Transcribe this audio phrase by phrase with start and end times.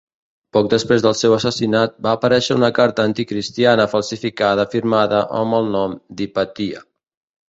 [0.55, 5.95] Poc després del seu assassinat, va aparèixer una carta anticristiana falsificada firmada amb el nom
[6.23, 6.83] d'Hypatia.